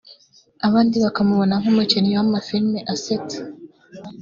[0.67, 3.39] abandi bakamubona nk’umukinnyi w’amafilimi asetsa